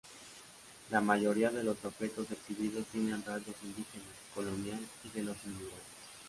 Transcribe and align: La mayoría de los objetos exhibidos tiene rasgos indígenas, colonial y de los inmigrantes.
La 0.89 0.99
mayoría 0.99 1.51
de 1.51 1.63
los 1.63 1.85
objetos 1.85 2.25
exhibidos 2.31 2.87
tiene 2.87 3.15
rasgos 3.17 3.53
indígenas, 3.61 4.15
colonial 4.33 4.79
y 5.03 5.09
de 5.15 5.23
los 5.23 5.37
inmigrantes. 5.45 5.77